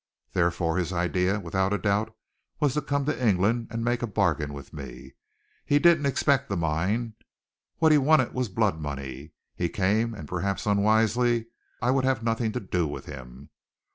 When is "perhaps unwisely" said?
10.27-11.49